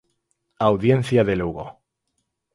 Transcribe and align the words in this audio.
Audiencia 0.69 1.23
de 1.23 1.35
Lugo. 1.35 1.65